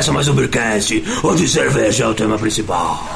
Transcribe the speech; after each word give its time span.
começa 0.00 0.12
mais 0.14 0.28
um 0.28 0.34
Beercast, 0.34 1.04
onde 1.22 1.46
cerveja 1.46 2.04
é 2.04 2.06
o 2.06 2.14
tema 2.14 2.38
principal. 2.38 3.06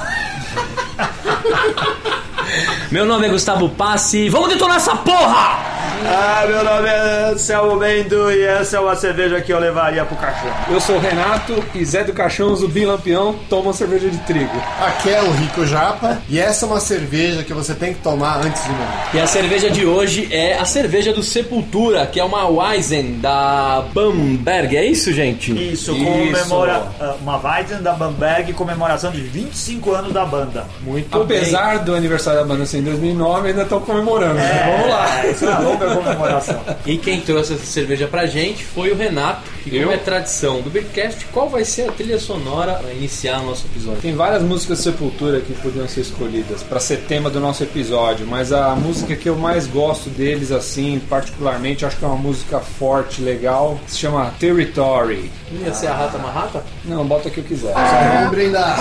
Meu 2.90 3.06
nome 3.06 3.26
é 3.26 3.30
Gustavo 3.30 3.70
Passi. 3.70 4.28
Vamos 4.28 4.50
detonar 4.50 4.76
essa 4.76 4.94
porra! 4.94 5.73
Ah, 6.06 6.44
meu 6.46 6.62
nome 6.62 6.88
é 6.88 7.30
Anselmo 7.32 7.78
Bendo 7.78 8.30
e 8.30 8.42
essa 8.44 8.76
é 8.76 8.80
uma 8.80 8.94
cerveja 8.94 9.40
que 9.40 9.52
eu 9.52 9.58
levaria 9.58 10.04
pro 10.04 10.16
cachorro. 10.16 10.54
Eu 10.70 10.80
sou 10.80 10.96
o 10.96 11.00
Renato 11.00 11.64
e 11.74 11.84
Zé 11.84 12.04
do 12.04 12.12
Caixão, 12.12 12.54
Zumbi 12.54 12.84
Lampião, 12.84 13.34
toma 13.48 13.72
cerveja 13.72 14.08
de 14.10 14.18
trigo. 14.18 14.62
Aqui 14.86 15.10
é 15.10 15.22
o 15.22 15.30
Rico 15.30 15.66
Japa 15.66 16.18
e 16.28 16.38
essa 16.38 16.66
é 16.66 16.68
uma 16.68 16.80
cerveja 16.80 17.42
que 17.42 17.52
você 17.54 17.74
tem 17.74 17.94
que 17.94 18.00
tomar 18.00 18.38
antes 18.44 18.62
de 18.62 18.68
morrer. 18.70 18.84
E 19.14 19.20
a 19.20 19.26
cerveja 19.26 19.70
de 19.70 19.86
hoje 19.86 20.28
é 20.30 20.58
a 20.58 20.64
cerveja 20.64 21.12
do 21.12 21.22
Sepultura, 21.22 22.06
que 22.06 22.20
é 22.20 22.24
uma 22.24 22.46
Weizen 22.48 23.18
da 23.20 23.84
Bamberg. 23.92 24.76
É 24.76 24.84
isso, 24.84 25.12
gente? 25.12 25.52
Isso, 25.72 25.94
comemora 25.94 26.82
ah, 27.00 27.14
uma 27.20 27.38
Weizen 27.38 27.82
da 27.82 27.92
Bamberg 27.92 28.50
em 28.50 28.54
comemoração 28.54 29.10
de 29.10 29.20
25 29.22 29.92
anos 29.92 30.12
da 30.12 30.24
banda. 30.26 30.66
Muito 30.82 31.16
Apesar 31.20 31.78
do 31.78 31.94
aniversário 31.94 32.40
da 32.40 32.46
banda 32.46 32.66
ser 32.66 32.78
em 32.78 32.82
2009, 32.82 33.48
ainda 33.48 33.62
estão 33.62 33.80
comemorando. 33.80 34.34
né? 34.34 34.74
Vamos 34.76 34.90
lá. 34.90 35.26
Isso 35.26 35.44
é 35.46 35.54
longa 35.74 35.94
comemoração. 35.94 36.60
E 36.86 36.96
quem 36.98 37.20
trouxe 37.20 37.54
essa 37.54 37.64
cerveja 37.66 38.06
pra 38.06 38.26
gente 38.26 38.64
foi 38.64 38.90
o 38.90 38.96
Renato. 38.96 39.42
E 39.66 39.70
como 39.70 39.82
Eu? 39.82 39.92
é 39.92 39.96
tradição 39.96 40.60
do 40.60 40.68
Beercast, 40.70 41.24
qual 41.32 41.48
vai 41.48 41.64
ser 41.64 41.88
a 41.88 41.92
trilha 41.92 42.18
sonora 42.18 42.74
para 42.74 42.92
iniciar 42.92 43.40
o 43.40 43.46
nosso 43.46 43.66
episódio? 43.66 44.00
Tem 44.02 44.14
várias 44.14 44.42
músicas 44.42 44.78
de 44.78 44.84
Sepultura 44.84 45.40
que 45.40 45.54
podiam 45.54 45.88
ser 45.88 46.02
escolhidas 46.02 46.62
para 46.62 46.78
ser 46.78 46.98
tema 47.08 47.30
do 47.30 47.40
nosso 47.40 47.62
episódio, 47.62 48.26
mas 48.26 48.52
a 48.52 48.74
música 48.76 49.16
que 49.16 49.26
eu 49.28 49.36
mais 49.36 49.66
gosto 49.66 50.10
deles, 50.10 50.52
assim, 50.52 51.00
particularmente, 51.08 51.86
acho 51.86 51.96
que 51.96 52.04
é 52.04 52.08
uma 52.08 52.16
música 52.16 52.60
forte, 52.60 53.22
legal, 53.22 53.80
se 53.86 53.98
chama 53.98 54.34
Territory. 54.38 55.30
Ia 55.64 55.72
ser 55.72 55.86
a 55.86 55.94
Rata 55.94 56.18
Marrata? 56.18 56.62
Não, 56.84 57.06
bota 57.06 57.28
o 57.28 57.30
que 57.30 57.38
eu 57.38 57.44
quiser. 57.44 57.72
Vamos 57.74 58.30
brindar. 58.30 58.76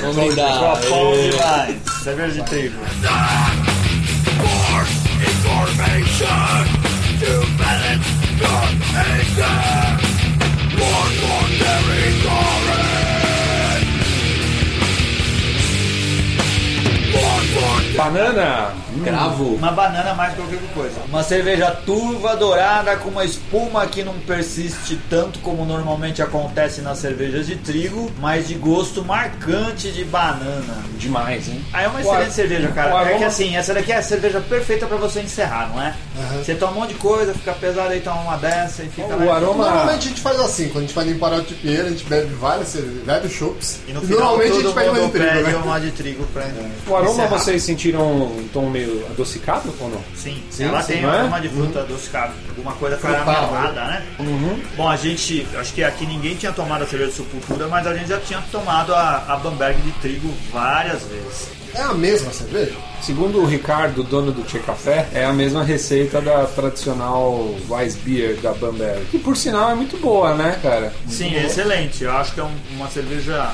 Vamos 0.00 0.16
brindar. 0.16 0.76
Bom 0.88 1.12
demais. 1.30 1.76
Cerveja 2.02 2.42
de 2.42 2.50
trigo. 2.50 2.74
Banana! 18.10 18.70
Cravo. 19.04 19.54
Uma 19.54 19.70
banana 19.72 20.14
mais 20.14 20.34
que 20.34 20.40
qualquer 20.40 20.58
coisa. 20.74 21.00
Uma 21.08 21.22
cerveja 21.22 21.70
turva 21.86 22.36
dourada 22.36 22.96
com 22.96 23.08
uma 23.10 23.24
espuma 23.24 23.86
que 23.86 24.02
não 24.02 24.14
persiste 24.20 24.98
tanto 25.08 25.38
como 25.40 25.64
normalmente 25.64 26.20
acontece 26.22 26.80
nas 26.80 26.98
cervejas 26.98 27.46
de 27.46 27.56
trigo, 27.56 28.10
mas 28.20 28.48
de 28.48 28.54
gosto 28.54 29.04
marcante 29.04 29.90
de 29.90 30.04
banana. 30.04 30.84
Demais, 30.98 31.48
hein? 31.48 31.64
Aí 31.72 31.84
é 31.84 31.88
uma 31.88 32.00
excelente 32.00 32.24
ar- 32.26 32.30
cerveja, 32.32 32.68
cara. 32.68 33.10
É 33.10 33.18
que 33.18 33.24
assim, 33.24 33.56
essa 33.56 33.72
daqui 33.72 33.92
é 33.92 33.96
a 33.96 34.02
cerveja 34.02 34.40
perfeita 34.40 34.86
pra 34.86 34.96
você 34.96 35.20
encerrar, 35.20 35.68
não 35.74 35.80
é? 35.82 35.94
Você 36.44 36.54
toma 36.54 36.72
um 36.72 36.74
monte 36.80 36.90
de 36.90 36.94
coisa, 36.96 37.32
fica 37.32 37.52
pesado 37.52 37.88
aí, 37.88 38.00
toma 38.00 38.20
uma 38.22 38.36
dessa 38.36 38.82
e 38.82 38.88
fica 38.88 39.14
O 39.16 39.32
aroma- 39.32 39.64
Normalmente 39.64 40.06
a 40.06 40.08
gente 40.10 40.20
faz 40.20 40.38
assim, 40.40 40.68
quando 40.68 40.84
a 40.84 40.86
gente 40.86 40.94
vai 40.94 41.04
limpar 41.04 41.32
o 41.32 41.42
tipieira, 41.42 41.84
a 41.84 41.90
gente 41.90 42.04
bebe 42.04 42.34
várias 42.34 42.68
cervejas, 42.68 43.02
bebe 43.04 43.28
chopps. 43.28 43.80
E 43.88 43.92
no 43.92 44.00
final 44.02 44.20
normalmente 44.20 44.52
a 44.58 44.60
gente 44.62 44.74
pega 44.74 44.90
uma 44.90 45.00
de 45.00 45.10
trigo, 45.10 45.48
né? 45.48 45.60
uma 45.64 45.80
de 45.80 45.90
trigo 45.92 46.26
pra 46.32 46.44
O 46.86 46.96
aroma 46.96 47.10
encerrar. 47.12 47.28
vocês 47.28 47.62
sentiram 47.62 47.99
um 48.02 48.48
tom 48.52 48.68
meio 48.70 49.04
adocicado 49.10 49.72
ou 49.80 49.88
não? 49.88 50.00
Sim, 50.14 50.42
Sim, 50.50 50.64
ela 50.64 50.82
sim, 50.82 50.94
tem 50.94 51.02
não 51.02 51.12
é? 51.14 51.18
aroma 51.20 51.40
de 51.40 51.48
fruta 51.48 51.80
adocicada, 51.80 52.32
alguma 52.48 52.72
coisa 52.74 52.96
caramelada, 52.96 53.84
né? 53.84 54.02
Bom, 54.76 54.88
a 54.88 54.96
gente, 54.96 55.46
acho 55.56 55.72
que 55.72 55.82
aqui 55.84 56.06
ninguém 56.06 56.34
tinha 56.34 56.52
tomado 56.52 56.82
a 56.82 56.86
cerveja 56.86 57.10
de 57.10 57.16
Sepultura, 57.16 57.68
mas 57.68 57.86
a 57.86 57.94
gente 57.94 58.08
já 58.08 58.18
tinha 58.20 58.42
tomado 58.52 58.94
a, 58.94 59.24
a 59.28 59.36
Bamberg 59.36 59.80
de 59.82 59.92
trigo 59.92 60.32
várias 60.52 61.02
vezes. 61.04 61.48
É 61.72 61.82
a 61.82 61.94
mesma 61.94 62.32
cerveja? 62.32 62.74
Segundo 63.00 63.40
o 63.40 63.46
Ricardo, 63.46 64.02
dono 64.02 64.32
do 64.32 64.42
Tchê 64.42 64.58
Café, 64.58 65.06
é 65.14 65.24
a 65.24 65.32
mesma 65.32 65.62
receita 65.62 66.20
da 66.20 66.44
tradicional 66.46 67.54
Weissbier 67.68 68.34
da 68.40 68.52
Bamberg. 68.52 69.04
Que 69.06 69.18
por 69.20 69.36
sinal 69.36 69.70
é 69.70 69.74
muito 69.76 69.96
boa, 69.98 70.34
né, 70.34 70.58
cara? 70.60 70.92
Sim, 71.08 71.32
é 71.36 71.46
excelente. 71.46 72.02
Eu 72.02 72.10
acho 72.16 72.32
que 72.34 72.40
é 72.40 72.42
um- 72.44 72.56
uma 72.76 72.88
cerveja. 72.90 73.52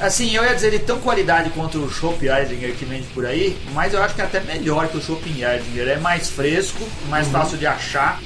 Assim, 0.00 0.34
eu 0.34 0.44
ia 0.44 0.54
dizer 0.54 0.70
de 0.70 0.80
tão 0.80 0.98
qualidade 1.00 1.50
quanto 1.50 1.78
o 1.78 1.90
Chopp 1.90 2.26
Eisinger 2.26 2.74
que 2.74 2.84
vende 2.84 3.06
por 3.14 3.24
aí, 3.24 3.56
mas 3.72 3.94
eu 3.94 4.02
acho 4.02 4.14
que 4.14 4.20
é 4.20 4.24
até 4.24 4.40
melhor 4.40 4.88
que 4.88 4.96
o 4.96 5.02
Chopp 5.02 5.22
Eisinger. 5.28 5.88
É 5.88 5.96
mais 5.98 6.28
fresco, 6.28 6.86
mais 7.08 7.28
fácil 7.28 7.56
de 7.56 7.66
achar 7.66 8.20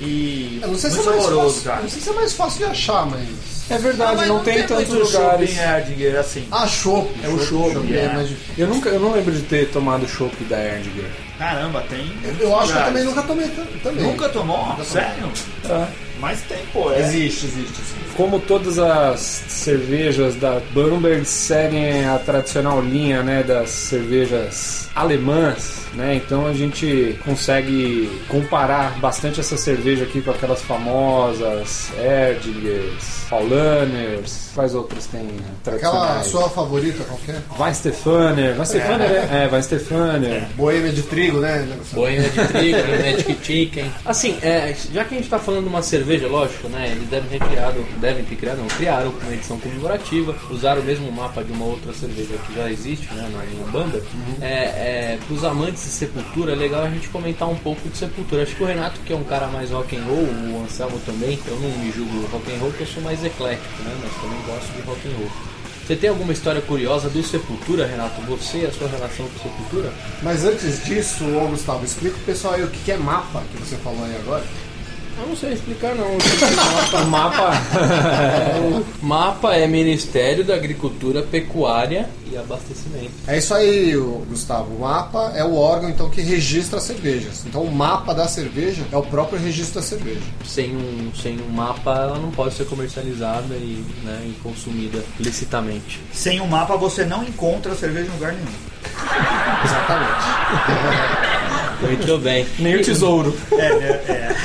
e 0.00 0.58
Eu 0.62 0.68
não 0.68 0.78
sei 0.78 0.90
se 0.90 0.96
muito 0.96 1.10
é 1.10 1.12
mais 1.12 1.24
saboroso, 1.24 1.54
fácil. 1.54 1.70
cara. 1.70 1.82
Não 1.82 1.88
sei 1.88 2.00
se 2.00 2.08
é 2.08 2.12
mais 2.12 2.32
fácil 2.32 2.58
de 2.58 2.64
achar, 2.64 3.06
mas. 3.06 3.28
É 3.70 3.78
verdade, 3.78 4.16
mas 4.16 4.28
não, 4.28 4.40
tem, 4.42 4.66
tantos 4.66 4.88
muito 4.88 5.04
lugares. 5.04 5.50
Eisinger 5.58 6.18
assim. 6.18 6.46
Ah, 6.50 6.66
chopp. 6.66 7.08
É 7.22 7.28
o 7.28 7.38
chopp, 7.38 7.94
é 7.94 7.98
é. 7.98 8.28
Eu 8.58 8.66
nunca, 8.66 8.88
eu 8.88 9.00
não 9.00 9.12
lembro 9.12 9.32
de 9.32 9.42
ter 9.42 9.70
tomado 9.70 10.06
chopp 10.08 10.34
da 10.44 10.58
Erdinger. 10.58 11.10
Caramba, 11.38 11.84
tem. 11.88 12.12
Eu 12.38 12.58
acho 12.58 12.72
que 12.72 12.78
eu 12.78 12.84
também 12.84 13.04
nunca 13.04 13.22
tomei 13.22 13.48
também. 13.82 14.04
Nunca 14.04 14.28
tomou? 14.28 14.76
Sério? 14.84 15.32
Mas 16.22 16.40
tem, 16.42 16.64
pô. 16.72 16.92
É. 16.92 17.00
Existe, 17.00 17.46
existe. 17.46 17.74
sim. 17.74 17.96
Como 18.16 18.38
todas 18.38 18.78
as 18.78 19.18
cervejas 19.20 20.36
da 20.36 20.60
Bamberg 20.72 21.24
seguem 21.24 22.06
a 22.06 22.16
tradicional 22.16 22.80
linha, 22.80 23.24
né, 23.24 23.42
das 23.42 23.70
cervejas 23.70 24.88
alemãs, 24.94 25.86
né? 25.94 26.14
Então 26.14 26.46
a 26.46 26.52
gente 26.52 27.18
consegue 27.24 28.08
comparar 28.28 28.98
bastante 29.00 29.40
essa 29.40 29.56
cerveja 29.56 30.04
aqui 30.04 30.22
com 30.22 30.30
aquelas 30.30 30.62
famosas 30.62 31.90
Erdingers, 31.98 33.24
Paulaners, 33.28 34.51
quais 34.52 34.74
outras 34.74 35.06
tem 35.06 35.20
Aquela 35.20 35.78
tradicionais? 35.78 36.26
sua 36.26 36.48
favorita 36.48 37.04
qualquer? 37.04 37.42
Weistefaner, 37.58 38.58
Weistefaner 38.58 39.10
é, 39.10 39.44
é 39.44 39.48
Weistefaner. 39.52 40.48
Boêmia 40.54 40.92
de 40.92 41.02
trigo, 41.02 41.38
né? 41.38 41.66
Boina 41.92 42.28
de 42.28 42.48
trigo, 42.48 42.78
Magic 42.78 43.38
Chicken. 43.42 43.92
Assim, 44.04 44.38
é, 44.42 44.74
já 44.92 45.04
que 45.04 45.14
a 45.14 45.18
gente 45.18 45.28
tá 45.28 45.38
falando 45.38 45.64
de 45.64 45.68
uma 45.68 45.82
cerveja, 45.82 46.26
lógico, 46.28 46.68
né? 46.68 46.88
Eles 46.92 47.08
devem 47.08 47.28
ter 47.28 47.46
criado, 47.46 47.84
devem 48.00 48.24
ter 48.24 48.36
criado, 48.36 48.58
não, 48.58 48.68
criaram 48.68 49.12
uma 49.22 49.32
edição 49.32 49.58
comemorativa, 49.58 50.34
usaram 50.50 50.80
o 50.82 50.84
mesmo 50.84 51.10
mapa 51.10 51.42
de 51.42 51.52
uma 51.52 51.64
outra 51.64 51.92
cerveja 51.92 52.34
que 52.46 52.54
já 52.54 52.70
existe, 52.70 53.12
né? 53.14 53.30
Na 53.32 53.44
linha 53.44 53.64
Bamberg. 53.66 54.06
É, 54.40 54.46
é, 54.46 55.18
pros 55.26 55.44
amantes 55.44 55.82
de 55.82 55.90
Sepultura, 55.90 56.52
é 56.52 56.54
legal 56.54 56.82
a 56.84 56.90
gente 56.90 57.08
comentar 57.08 57.48
um 57.48 57.56
pouco 57.56 57.88
de 57.88 57.96
Sepultura. 57.96 58.42
Acho 58.42 58.54
que 58.56 58.62
o 58.62 58.66
Renato, 58.66 59.00
que 59.00 59.12
é 59.12 59.16
um 59.16 59.24
cara 59.24 59.46
mais 59.46 59.70
rock 59.70 59.96
and 59.96 60.04
roll, 60.04 60.24
o 60.24 60.64
Anselmo 60.64 60.98
também, 61.06 61.38
eu 61.46 61.56
não 61.56 61.70
me 61.78 61.90
julgo 61.92 62.26
rock 62.26 62.52
and 62.52 62.58
roll, 62.58 62.70
porque 62.70 62.82
eu 62.82 62.86
sou 62.86 63.02
mais 63.02 63.24
eclético, 63.24 63.82
né? 63.82 63.96
Mas 64.02 64.12
também 64.20 64.41
gosto 64.46 64.72
de 64.72 64.82
rock 64.82 65.08
and 65.08 65.16
roll. 65.18 65.30
Você 65.86 65.96
tem 65.96 66.10
alguma 66.10 66.32
história 66.32 66.62
curiosa 66.62 67.10
do 67.10 67.22
Sepultura, 67.22 67.86
Renato? 67.86 68.20
Você 68.22 68.58
e 68.58 68.66
a 68.66 68.72
sua 68.72 68.88
relação 68.88 69.26
com 69.28 69.42
Sepultura? 69.42 69.92
Mas 70.22 70.44
antes 70.44 70.84
disso, 70.84 71.24
ô 71.24 71.48
Gustavo, 71.48 71.84
explica 71.84 72.16
pro 72.16 72.24
pessoal 72.24 72.54
aí 72.54 72.62
o 72.62 72.68
que 72.68 72.92
é 72.92 72.96
mapa 72.96 73.42
que 73.50 73.58
você 73.58 73.76
falou 73.76 74.04
aí 74.04 74.16
agora. 74.16 74.44
Eu 75.18 75.26
não 75.28 75.36
sei 75.36 75.52
explicar 75.52 75.94
não. 75.94 76.06
O 76.06 77.06
mapa, 77.06 77.52
o 79.00 79.06
mapa 79.06 79.54
é 79.54 79.66
Ministério 79.66 80.44
da 80.44 80.54
Agricultura, 80.54 81.22
Pecuária 81.22 82.08
e 82.30 82.36
Abastecimento. 82.36 83.10
É 83.26 83.38
isso 83.38 83.54
aí, 83.54 83.94
Gustavo. 84.28 84.74
O 84.74 84.80
mapa 84.80 85.32
é 85.34 85.44
o 85.44 85.54
órgão 85.54 85.90
então 85.90 86.08
que 86.08 86.20
registra 86.20 86.78
as 86.78 86.84
cervejas. 86.84 87.44
Então 87.46 87.62
o 87.62 87.72
mapa 87.72 88.14
da 88.14 88.26
cerveja 88.26 88.82
é 88.90 88.96
o 88.96 89.02
próprio 89.02 89.38
registro 89.38 89.80
da 89.80 89.82
cerveja. 89.86 90.20
Sem 90.44 90.74
um, 90.74 91.12
sem 91.14 91.40
um 91.40 91.48
mapa, 91.50 91.92
ela 91.92 92.18
não 92.18 92.30
pode 92.30 92.54
ser 92.54 92.64
comercializada 92.64 93.54
e, 93.54 93.84
né, 94.04 94.22
e 94.26 94.32
consumida 94.42 95.04
licitamente. 95.20 96.00
Sem 96.12 96.40
um 96.40 96.46
mapa 96.46 96.76
você 96.76 97.04
não 97.04 97.22
encontra 97.22 97.74
cerveja 97.74 98.08
em 98.08 98.12
lugar 98.12 98.32
nenhum. 98.32 98.72
Exatamente. 99.64 100.24
Muito 101.82 102.18
bem. 102.18 102.46
Nem 102.58 102.76
o 102.76 102.82
tesouro. 102.82 103.36
É, 103.52 103.66
é, 103.66 104.04
é. 104.08 104.36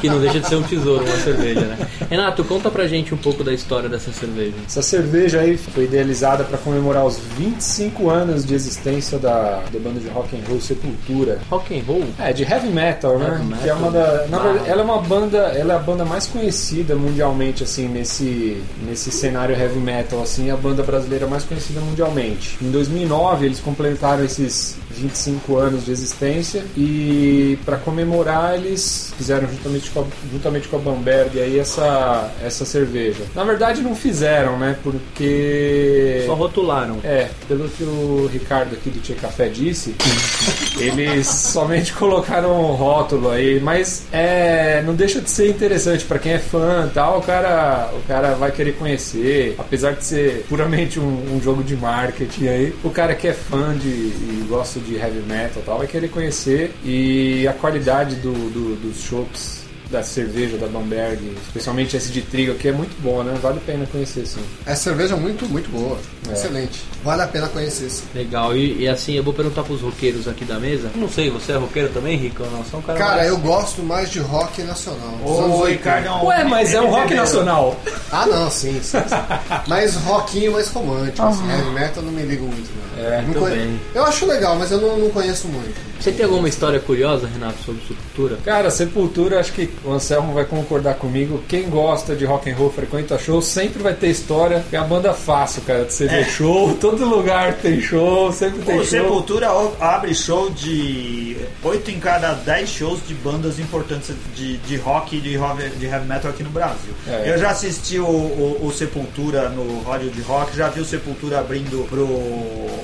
Que 0.00 0.08
não 0.08 0.20
deixa 0.20 0.40
de 0.40 0.48
ser 0.48 0.56
um 0.56 0.62
tesouro, 0.62 1.04
uma 1.04 1.16
cerveja, 1.18 1.60
né? 1.60 1.78
Renato, 2.10 2.44
conta 2.44 2.70
pra 2.70 2.86
gente 2.86 3.14
um 3.14 3.16
pouco 3.16 3.42
da 3.44 3.52
história 3.52 3.88
dessa 3.88 4.12
cerveja. 4.12 4.52
Essa 4.66 4.82
cerveja 4.82 5.40
aí 5.40 5.56
foi 5.56 5.84
idealizada 5.84 6.44
para 6.44 6.58
comemorar 6.58 7.04
os 7.06 7.18
25 7.38 8.10
anos 8.10 8.44
de 8.44 8.54
existência 8.54 9.18
da, 9.18 9.62
da 9.72 9.78
banda 9.78 10.00
de 10.00 10.08
rock 10.08 10.36
and 10.36 10.40
roll 10.48 10.60
Sepultura. 10.60 11.38
Rock 11.50 11.78
and 11.78 11.82
roll? 11.86 12.04
É, 12.18 12.32
de 12.32 12.42
heavy 12.42 12.68
metal, 12.68 13.18
né? 13.18 13.28
Heavy 13.40 13.62
Que 13.62 13.68
é 13.68 13.74
uma 13.74 13.90
metal. 13.90 14.06
da, 14.06 14.26
na 14.28 14.36
Ah. 14.38 14.42
verdade, 14.42 14.70
ela 14.70 14.80
é 14.80 14.84
uma 14.84 14.98
banda, 15.02 15.36
ela 15.38 15.72
é 15.74 15.76
a 15.76 15.80
banda 15.80 16.04
mais 16.04 16.26
conhecida 16.26 16.94
mundialmente 16.94 17.62
assim 17.62 17.88
nesse 17.88 18.62
nesse 18.86 19.10
cenário 19.10 19.54
heavy 19.58 19.78
metal 19.78 20.20
assim, 20.22 20.50
a 20.50 20.56
banda 20.56 20.82
brasileira 20.82 21.26
mais 21.26 21.44
conhecida 21.44 21.80
mundialmente. 21.80 22.58
Em 22.62 22.70
2009 22.70 23.46
eles 23.46 23.60
completaram 23.60 24.24
esses 24.24 24.76
25 24.92 25.56
anos 25.56 25.84
de 25.84 25.92
existência 25.92 26.64
e 26.76 27.58
para 27.64 27.76
comemorar 27.76 28.54
eles 28.54 29.12
fizeram 29.16 29.48
juntamente 29.48 29.90
com 29.90 30.00
a, 30.00 30.04
juntamente 30.30 30.68
com 30.68 30.76
a 30.76 30.78
Bamberg 30.78 31.40
aí 31.40 31.58
essa 31.58 32.30
essa 32.42 32.64
cerveja. 32.64 33.24
Na 33.34 33.44
verdade 33.44 33.82
não 33.82 33.94
fizeram, 33.94 34.58
né? 34.58 34.76
Porque 34.82 36.24
Só 36.26 36.34
rotularam. 36.34 36.98
é, 37.04 37.28
pelo 37.48 37.68
que 37.68 37.82
o 37.82 38.28
Ricardo 38.32 38.74
aqui 38.74 38.90
do 38.90 39.00
Tia 39.00 39.16
Café 39.16 39.48
disse, 39.48 39.94
eles 40.78 41.26
somente 41.26 41.92
colocaram 41.92 42.70
um 42.70 42.74
rótulo 42.74 43.30
aí, 43.30 43.60
mas 43.60 44.04
é, 44.12 44.82
não 44.84 44.94
deixa 44.94 45.20
de 45.20 45.30
ser 45.30 45.48
interessante 45.48 46.04
para 46.04 46.18
quem 46.18 46.32
é 46.32 46.38
fã 46.38 46.86
e 46.90 46.94
tal, 46.94 47.18
o 47.18 47.22
cara, 47.22 47.90
o 47.94 48.06
cara 48.06 48.34
vai 48.34 48.50
querer 48.50 48.72
conhecer, 48.72 49.54
apesar 49.58 49.92
de 49.92 50.04
ser 50.04 50.44
puramente 50.48 50.98
um, 50.98 51.36
um 51.36 51.40
jogo 51.40 51.62
de 51.62 51.76
marketing 51.76 52.48
aí, 52.48 52.74
o 52.82 52.90
cara 52.90 53.14
que 53.14 53.28
é 53.28 53.32
fã 53.32 53.76
de 53.76 54.02
e 54.12 54.44
gosta 54.48 54.80
de 54.82 54.96
heavy 54.96 55.20
metal 55.20 55.62
tal, 55.64 55.78
vai 55.78 55.86
querer 55.86 56.08
conhecer 56.08 56.72
e 56.84 57.46
a 57.48 57.52
qualidade 57.52 58.16
do, 58.16 58.32
do- 58.32 58.76
dos 58.76 59.02
chopps 59.02 59.62
da 59.92 60.02
cerveja 60.02 60.56
da 60.56 60.66
Bamberg, 60.66 61.36
especialmente 61.46 61.96
esse 61.96 62.10
de 62.10 62.22
trigo 62.22 62.52
aqui 62.52 62.68
é 62.68 62.72
muito 62.72 63.00
bom, 63.02 63.22
né? 63.22 63.38
Vale 63.42 63.58
a 63.58 63.60
pena 63.60 63.86
conhecer 63.92 64.26
sim. 64.26 64.40
É 64.66 64.74
cerveja 64.74 65.14
muito, 65.16 65.46
muito 65.46 65.70
boa. 65.70 65.98
É. 66.28 66.32
Excelente. 66.32 66.82
Vale 67.04 67.22
a 67.22 67.26
pena 67.28 67.46
conhecer 67.48 67.90
sim. 67.90 68.04
Legal, 68.14 68.56
e, 68.56 68.82
e 68.82 68.88
assim, 68.88 69.12
eu 69.14 69.22
vou 69.22 69.34
perguntar 69.34 69.62
pros 69.64 69.82
roqueiros 69.82 70.26
aqui 70.26 70.44
da 70.44 70.58
mesa. 70.58 70.90
Não 70.94 71.08
sei, 71.08 71.28
você 71.30 71.52
é 71.52 71.56
roqueiro 71.56 71.90
também, 71.90 72.16
Rico? 72.16 72.42
ou 72.42 72.50
Não, 72.50 72.60
um 72.78 72.82
cara 72.82 72.98
Cara, 72.98 73.16
mais- 73.16 73.28
eu 73.28 73.36
gosto 73.38 73.82
mais 73.82 74.10
de 74.10 74.18
rock 74.18 74.62
nacional. 74.62 75.18
Ô, 75.24 75.58
80. 75.60 75.68
Ricardão. 75.68 76.24
Ué, 76.26 76.44
mas 76.44 76.72
é 76.72 76.80
um 76.80 76.88
rock 76.90 77.14
nacional. 77.14 77.78
Ah, 78.10 78.26
não, 78.26 78.50
sim, 78.50 78.72
sim. 78.82 78.98
sim. 78.98 79.62
mas 79.68 79.94
rockinho 79.96 80.52
mais 80.52 80.68
romântico. 80.68 81.22
Assim, 81.26 81.48
heavy 81.50 81.70
metal 81.70 82.02
eu 82.02 82.02
não 82.04 82.12
me 82.12 82.22
ligo 82.22 82.44
muito, 82.46 82.70
não. 82.76 83.04
É, 83.04 83.16
Não 83.18 83.24
muito 83.24 83.40
conhe- 83.40 83.56
bem. 83.56 83.80
Eu 83.94 84.04
acho 84.04 84.24
legal, 84.26 84.56
mas 84.56 84.70
eu 84.70 84.80
não, 84.80 84.96
não 84.98 85.10
conheço 85.10 85.48
muito. 85.48 85.92
Você 85.98 86.10
tem 86.12 86.24
alguma 86.24 86.48
história 86.48 86.80
curiosa, 86.80 87.28
Renato, 87.32 87.62
sobre 87.64 87.80
Sepultura? 87.86 88.36
Cara, 88.44 88.70
Sepultura, 88.70 89.38
acho 89.40 89.52
que 89.52 89.66
o 89.84 89.92
Anselmo 89.92 90.32
vai 90.32 90.44
concordar 90.44 90.94
comigo. 90.94 91.42
Quem 91.48 91.68
gosta 91.68 92.14
de 92.14 92.24
rock 92.24 92.50
and 92.50 92.54
roll, 92.56 92.70
frequenta 92.70 93.18
show, 93.18 93.40
sempre 93.42 93.82
vai 93.82 93.94
ter 93.94 94.08
história. 94.08 94.64
É 94.72 94.76
a 94.76 94.84
banda 94.84 95.12
fácil, 95.12 95.62
cara, 95.62 95.84
de 95.84 95.92
você 95.92 96.06
ver 96.06 96.24
show. 96.26 96.74
Todo 96.80 97.04
lugar 97.04 97.54
tem 97.54 97.80
show, 97.80 98.32
sempre 98.32 98.62
tem 98.62 98.76
O 98.78 98.84
show. 98.84 98.86
Sepultura 99.02 99.48
abre 99.80 100.14
show 100.14 100.50
de 100.50 101.36
8 101.62 101.90
em 101.90 101.98
cada 102.00 102.32
10 102.34 102.68
shows 102.68 103.00
de 103.06 103.14
bandas 103.14 103.58
importantes 103.58 104.14
de, 104.34 104.56
de 104.58 104.76
rock 104.76 105.16
e 105.16 105.20
de, 105.20 105.38
de 105.78 105.86
heavy 105.86 106.06
metal 106.06 106.30
aqui 106.30 106.42
no 106.42 106.50
Brasil. 106.50 106.92
É. 107.08 107.30
Eu 107.30 107.38
já 107.38 107.50
assisti 107.50 107.98
o, 107.98 108.04
o- 108.06 108.58
o 108.66 108.72
Sepultura 108.72 109.48
no 109.48 109.80
Hollywood 109.82 110.20
Rock, 110.22 110.56
já 110.56 110.68
vi 110.68 110.80
o 110.80 110.84
Sepultura 110.84 111.38
abrindo 111.40 111.86
pro 111.88 112.06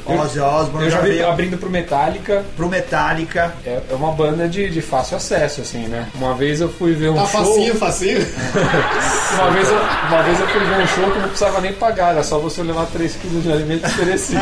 Ozzy 0.07 0.41
Osbourne, 0.41 0.87
Eu 0.87 0.91
já 0.91 1.01
vi 1.01 1.13
vi 1.13 1.23
abrindo 1.23 1.57
pro 1.59 1.71
Metallica. 1.71 2.45
pro 2.57 2.69
Metallica. 2.69 3.55
É 3.65 3.79
é 3.91 3.95
uma 3.95 4.13
banda 4.13 4.49
de, 4.49 4.69
de 4.69 4.83
fácil 4.83 5.17
acesso, 5.17 5.61
assim, 5.61 5.87
né? 5.87 6.09
Uma 6.15 6.35
vez 6.35 6.61
eu 6.61 6.69
fui 6.69 6.88
ver 6.95 7.11
um 7.11 7.15
Tá 7.15 7.27
show. 7.27 7.45
facinho, 7.45 7.75
facinho. 7.77 8.19
Uma 9.35 9.51
vez, 9.51 9.69
eu, 9.69 9.77
uma 10.09 10.23
vez 10.23 10.41
eu 10.41 10.49
fui 10.49 10.61
ver 10.65 10.83
um 10.83 10.87
show 10.87 11.11
que 11.13 11.19
não 11.19 11.29
precisava 11.29 11.61
nem 11.61 11.73
pagar, 11.75 12.13
era 12.13 12.23
só 12.23 12.39
você 12.39 12.63
levar 12.63 12.87
3 12.87 13.15
kg 13.17 13.41
de 13.41 13.53
alimento 13.53 13.83
e 13.85 13.87
oferecer. 13.87 14.39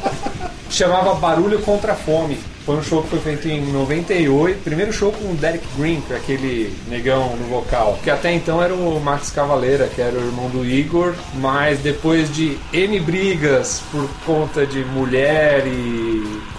Chamava 0.70 1.14
Barulho 1.14 1.60
contra 1.60 1.92
a 1.92 1.96
Fome. 1.96 2.38
Foi 2.64 2.76
um 2.76 2.82
show 2.82 3.02
que 3.02 3.08
foi 3.08 3.18
feito 3.20 3.48
em 3.48 3.60
98. 3.72 4.60
Primeiro 4.62 4.92
show 4.92 5.10
com 5.12 5.32
o 5.32 5.34
Derek 5.34 5.66
Green, 5.76 6.00
que 6.00 6.12
é 6.12 6.16
aquele 6.16 6.72
negão 6.88 7.34
no 7.36 7.46
vocal. 7.48 7.98
Que 8.04 8.10
até 8.10 8.32
então 8.32 8.62
era 8.62 8.72
o 8.72 9.00
Max 9.00 9.30
Cavaleira, 9.30 9.88
que 9.88 10.00
era 10.00 10.14
o 10.16 10.20
irmão 10.24 10.48
do 10.48 10.64
Igor. 10.64 11.14
Mas 11.34 11.80
depois 11.80 12.32
de 12.32 12.56
N 12.72 13.00
brigas 13.00 13.82
por 13.90 14.08
conta 14.24 14.64
de 14.64 14.84
mulher 14.84 15.66
e, 15.66 15.70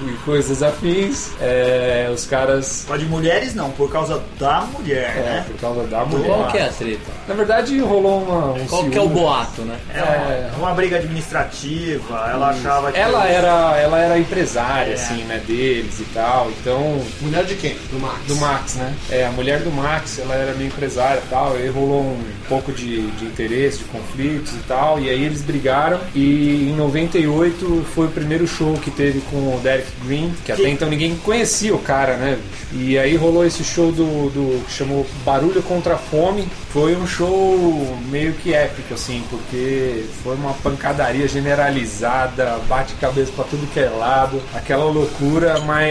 e 0.01 0.17
coisas 0.25 0.61
afins, 0.61 1.31
é, 1.39 2.09
os 2.13 2.25
caras. 2.25 2.83
Só 2.87 2.97
de 2.97 3.05
mulheres 3.05 3.55
não, 3.55 3.71
por 3.71 3.89
causa 3.89 4.21
da 4.37 4.61
mulher, 4.61 5.13
É, 5.17 5.21
né? 5.21 5.45
por 5.47 5.57
causa 5.61 5.83
da 5.87 6.03
mulher. 6.03 6.27
Qual 6.27 6.47
que 6.51 6.57
é 6.57 6.65
a 6.65 6.69
treta? 6.69 7.11
Na 7.27 7.33
verdade, 7.33 7.79
rolou 7.79 8.21
uma. 8.23 8.51
Um 8.53 8.65
Qual 8.67 8.83
que 8.89 8.97
é 8.97 9.01
o 9.01 9.03
ciúme. 9.05 9.19
boato, 9.21 9.61
né? 9.61 9.77
É 9.95 10.51
uma, 10.57 10.67
uma 10.67 10.73
briga 10.75 10.97
administrativa, 10.97 12.29
ela 12.31 12.49
achava 12.49 12.91
que. 12.91 12.99
Ela 12.99 13.25
era, 13.27 13.77
ela 13.79 13.99
era 13.99 14.19
empresária, 14.19 14.91
É. 14.91 14.95
assim, 14.95 15.23
né, 15.23 15.41
deles 15.47 15.92
e 15.99 16.05
tal. 16.13 16.51
Então, 16.59 17.01
Mulher 17.21 17.45
de 17.45 17.55
quem? 17.55 17.75
Do 17.91 17.99
Max. 17.99 18.25
do 18.27 18.35
Max, 18.35 18.75
né? 18.75 18.95
É, 19.09 19.25
a 19.25 19.31
mulher 19.31 19.59
do 19.59 19.71
Max, 19.71 20.19
ela 20.19 20.35
era 20.35 20.53
meio 20.53 20.67
empresária 20.67 21.21
e 21.25 21.29
tal. 21.29 21.53
Aí 21.53 21.69
rolou 21.69 22.01
um 22.01 22.23
pouco 22.47 22.71
de, 22.71 23.07
de 23.11 23.25
interesse, 23.25 23.79
de 23.79 23.83
conflitos 23.85 24.53
e 24.53 24.59
tal. 24.67 24.99
E 24.99 25.09
aí 25.09 25.23
eles 25.23 25.41
brigaram. 25.41 25.99
E 26.15 26.69
em 26.69 26.75
98 26.75 27.85
foi 27.93 28.07
o 28.07 28.11
primeiro 28.11 28.47
show 28.47 28.73
que 28.75 28.91
teve 28.91 29.21
com 29.29 29.37
o 29.37 29.59
Derek 29.61 29.87
Green, 30.05 30.33
que 30.45 30.51
até 30.51 30.69
então 30.69 30.89
ninguém 30.89 31.15
conhecia 31.17 31.73
o 31.73 31.79
cara, 31.79 32.15
né? 32.17 32.39
E 32.71 32.97
aí 32.97 33.15
rolou 33.15 33.45
esse 33.45 33.63
show 33.63 33.91
do, 33.91 34.29
do 34.29 34.65
que 34.65 34.71
chamou 34.73 35.05
Barulho 35.25 35.61
contra 35.61 35.95
a 35.95 35.97
Fome. 35.97 36.47
Foi 36.71 36.95
um 36.95 37.05
show 37.05 37.97
meio 38.09 38.33
que 38.33 38.53
épico, 38.53 38.95
assim, 38.95 39.23
porque 39.29 40.05
foi 40.23 40.35
uma 40.35 40.53
pancadaria 40.55 41.27
generalizada, 41.27 42.59
bate 42.67 42.95
cabeça 42.95 43.31
pra 43.31 43.43
tudo 43.45 43.71
que 43.71 43.79
é 43.79 43.89
lado, 43.89 44.41
aquela 44.55 44.85
loucura, 44.85 45.59
mas 45.59 45.82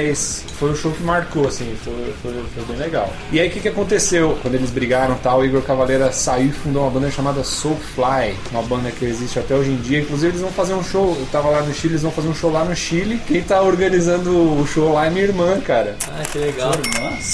foi 0.59 0.71
um 0.71 0.77
show 0.77 0.93
que 0.93 1.03
marcou, 1.03 1.49
assim, 1.49 1.75
foi, 1.83 2.15
foi, 2.23 2.33
foi 2.55 2.65
bem 2.65 2.77
legal. 2.77 3.12
E 3.33 3.41
aí 3.41 3.49
o 3.49 3.50
que, 3.50 3.61
que 3.61 3.69
aconteceu? 3.69 4.39
Quando 4.43 4.55
eles 4.55 4.71
brigaram 4.71 5.17
tal, 5.17 5.41
o 5.41 5.44
Igor 5.44 5.62
Cavaleira 5.62 6.12
saiu 6.12 6.49
e 6.49 6.53
fundou 6.53 6.83
uma 6.83 6.91
banda 6.91 7.11
chamada 7.11 7.43
Soulfly, 7.43 8.35
uma 8.50 8.62
banda 8.62 8.91
que 8.91 9.05
existe 9.05 9.39
até 9.39 9.55
hoje 9.55 9.71
em 9.71 9.77
dia. 9.77 10.00
Inclusive 10.00 10.29
eles 10.33 10.41
vão 10.41 10.50
fazer 10.53 10.75
um 10.75 10.85
show, 10.85 11.17
eu 11.19 11.27
tava 11.33 11.49
lá 11.50 11.62
no 11.62 11.75
Chile, 11.75 11.94
eles 11.94 12.03
vão 12.03 12.12
fazer 12.12 12.29
um 12.29 12.35
show 12.35 12.50
lá 12.50 12.65
no 12.65 12.75
Chile. 12.77 13.21
Quem 13.27 13.43
tá 13.43 13.61
organizando 13.62 14.31
o 14.31 14.67
show 14.67 14.93
lá 14.93 15.06
é 15.06 15.11
minha 15.11 15.25
irmã, 15.25 15.61
cara. 15.61 15.97
Ah, 16.09 16.23
que 16.31 16.39
legal. 16.39 16.73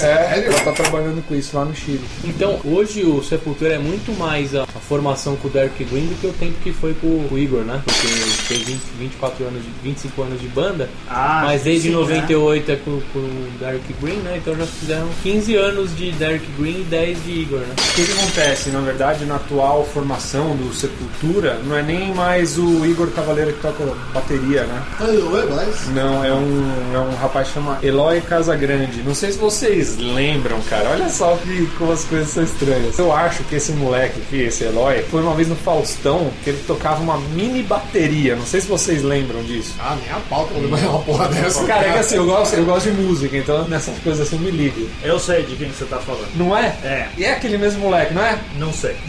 É, 0.01 0.45
ela 0.47 0.61
tá 0.61 0.73
trabalhando 0.73 1.23
com 1.27 1.35
isso 1.35 1.57
lá 1.57 1.65
no 1.65 1.75
Chile. 1.75 2.05
Então, 2.25 2.61
hoje 2.65 3.03
o 3.05 3.23
Sepultura 3.23 3.75
é 3.75 3.79
muito 3.79 4.17
mais 4.19 4.55
a, 4.55 4.63
a 4.63 4.81
formação 4.81 5.37
com 5.37 5.49
o 5.49 5.51
Derek 5.51 5.85
Green 5.85 6.07
do 6.07 6.21
que 6.21 6.27
o 6.27 6.33
tempo 6.33 6.55
que 6.63 6.73
foi 6.73 6.95
com 6.95 7.07
o 7.31 7.39
Igor, 7.39 7.61
né? 7.61 7.83
Porque 7.85 8.07
ele 8.07 8.65
tem 8.65 8.75
20, 8.75 8.81
24 8.99 9.45
anos, 9.47 9.63
de, 9.63 9.71
25 9.83 10.23
anos 10.23 10.41
de 10.41 10.49
banda, 10.49 10.89
Ah, 11.09 11.43
mas 11.45 11.63
desde 11.63 11.89
sim, 11.89 11.95
98 11.95 12.48
é 12.55 12.77
com, 12.77 13.01
com 13.13 13.19
o 13.19 13.51
Derek 13.59 13.93
Green, 14.01 14.17
né? 14.19 14.39
Então 14.39 14.57
já 14.57 14.67
fizeram 14.67 15.09
15 15.23 15.55
anos 15.57 15.97
de 15.97 16.11
Derek 16.13 16.47
Green 16.59 16.81
e 16.81 16.85
10 16.85 17.25
de 17.25 17.33
Igor, 17.33 17.61
né? 17.61 17.75
O 17.79 17.95
que, 17.95 18.05
que 18.05 18.13
acontece? 18.13 18.71
Na 18.71 18.81
verdade, 18.81 19.25
na 19.25 19.37
atual 19.37 19.85
formação 19.85 20.57
do 20.57 20.73
Sepultura, 20.75 21.61
não 21.65 21.77
é 21.77 21.83
nem 21.83 22.15
mais 22.15 22.59
o 22.59 22.85
Igor 22.87 23.09
Cavaleiro 23.09 23.53
que 23.53 23.61
toca 23.61 23.85
bateria, 24.13 24.65
né? 24.65 24.83
Não 25.01 25.39
é 25.39 25.45
mais. 25.47 25.89
Não, 25.89 26.25
é 26.25 26.33
um, 26.33 26.95
é 26.95 26.99
um 26.99 27.15
rapaz 27.17 27.49
chamado 27.49 27.85
Eloy 27.85 28.21
Casagrande. 28.21 29.03
Não 29.03 29.15
sei 29.15 29.33
se 29.33 29.39
vocês 29.39 29.97
lembram, 29.97 30.61
cara. 30.63 30.91
Olha 30.91 31.09
só 31.09 31.37
que, 31.37 31.67
como 31.79 31.93
as 31.93 32.05
coisas 32.05 32.29
são 32.29 32.43
estranhas. 32.43 32.99
Eu 32.99 33.13
acho 33.13 33.43
que 33.45 33.57
esse 33.57 33.73
moleque 33.73 34.21
aqui, 34.21 34.43
esse 34.43 34.65
Eloy, 34.65 35.03
foi 35.11 35.23
uma 35.23 35.35
vez 35.35 35.49
no 35.49 35.57
Faustão 35.57 36.31
que 36.43 36.51
ele 36.51 36.63
tocava 36.67 37.03
uma 37.03 37.19
mini 37.19 37.63
bateria. 37.63 38.37
Não 38.37 38.47
sei 38.47 38.61
se 38.61 38.69
vocês 38.69 39.03
lembram 39.03 39.43
disso. 39.43 39.75
Ah, 39.79 39.97
nem 40.01 40.11
a 40.11 40.21
pauta 40.29 40.55
pra 40.55 40.63
levar 40.63 40.89
uma 40.89 41.01
porra 41.01 41.29
dessa. 41.29 41.65
Cara, 41.65 41.87
é 41.87 41.93
que 41.93 41.99
assim, 41.99 42.17
eu 42.17 42.27
gosto, 42.27 42.38
eu 42.57 42.65
gosto 42.65 42.91
de 42.91 43.01
música, 43.01 43.37
então 43.37 43.67
nessas 43.69 43.99
coisas 43.99 44.27
assim 44.27 44.37
eu 44.37 44.43
me 44.43 44.51
ligo. 44.51 44.89
Eu 45.03 45.19
sei 45.19 45.43
de 45.43 45.57
quem 45.57 45.69
você 45.69 45.85
tá 45.85 45.99
falando. 45.99 46.29
Não 46.35 46.57
é? 46.57 46.67
É. 46.83 47.09
E 47.17 47.25
é 47.25 47.33
aquele 47.33 47.59
mesmo 47.59 47.81
moleque, 47.81 48.15
não 48.15 48.23
é? 48.23 48.39
Não 48.57 48.73
sei. 48.73 48.97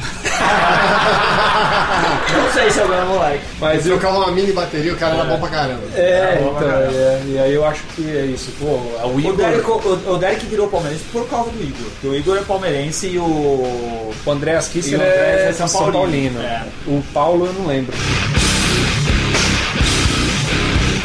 não 2.33 2.53
sei 2.53 2.69
se 2.71 2.79
é 2.79 2.86
o 2.86 2.89
mesmo 2.89 3.05
moleque. 3.07 3.43
Mas 3.59 3.86
Eu 3.86 4.00
trocava 4.00 4.19
uma 4.19 4.31
mini 4.31 4.51
bateria, 4.51 4.93
o 4.93 4.98
cara 4.98 5.15
era 5.15 5.25
bom 5.25 5.39
pra 5.39 5.50
caramba. 5.50 5.81
É, 5.95 6.38
então, 6.39 6.55
cara. 6.55 6.89
é, 6.91 7.21
e 7.25 7.39
aí 7.39 7.53
eu 7.53 7.65
acho 7.65 7.83
que 7.95 8.09
é 8.09 8.25
isso. 8.25 8.51
Pô, 8.59 8.65
o 8.65 9.13
O 9.15 9.19
Igor, 9.19 9.36
Derek, 9.36 9.69
o, 9.69 10.13
o 10.13 10.17
Derek 10.17 10.45
virou 10.45 10.67
palmeirense 10.67 11.03
por 11.12 11.27
causa 11.27 11.50
do 11.51 11.62
Igor. 11.62 11.89
Porque 11.91 12.07
o 12.07 12.15
Igor 12.15 12.38
é 12.38 12.41
palmeirense 12.41 13.07
e 13.07 13.19
o. 13.19 13.24
o 13.24 14.31
André 14.31 14.55
Asquissa 14.55 14.98
o 14.98 15.01
é, 15.01 15.48
é 15.50 15.53
São, 15.53 15.67
São 15.67 15.91
Paulino. 15.91 16.00
Paulino, 16.00 16.41
é. 16.41 16.63
O 16.88 17.03
Paulo 17.13 17.45
eu 17.45 17.53
não 17.53 17.67
lembro. 17.67 17.95